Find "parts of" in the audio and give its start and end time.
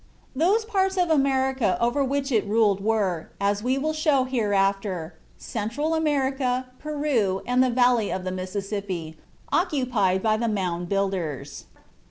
0.65-1.11